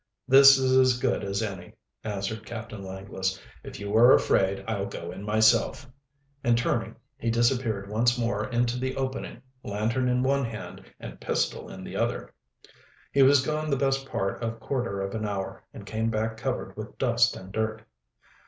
[0.27, 3.39] "This is as good as any," answered Captain Langless.
[3.63, 5.87] "If you are afraid, I'll go in myself,"
[6.43, 11.69] and turning, he disappeared once more into the opening, lantern in one hand and pistol
[11.69, 12.33] in the other.
[13.11, 16.75] He was gone the best part of quarter of an hour, and came back covered
[16.75, 17.83] with dust and dirt.